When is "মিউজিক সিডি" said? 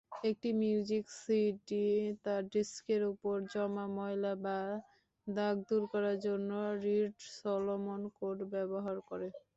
0.59-1.85